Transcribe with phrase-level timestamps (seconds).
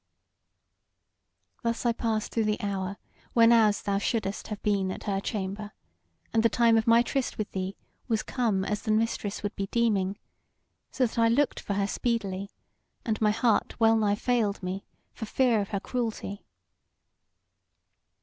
[1.61, 2.97] Thus I passed through the hour
[3.33, 5.73] whenas thou shouldest have been at her chamber,
[6.33, 7.75] and the time of my tryst with thee
[8.07, 10.17] was come as the Mistress would be deeming;
[10.89, 12.49] so that I looked for her speedily,
[13.05, 16.47] and my heart wellnigh failed me for fear of her cruelty."